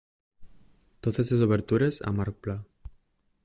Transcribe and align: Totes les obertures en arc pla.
Totes 1.07 1.33
les 1.35 1.45
obertures 1.49 2.03
en 2.13 2.25
arc 2.25 2.41
pla. 2.47 2.57